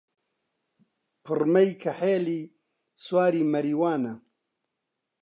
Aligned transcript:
پڕمەی 1.23 1.69
کەحێلی 1.83 2.41
سواری 3.05 3.49
مەریوانە 3.51 4.13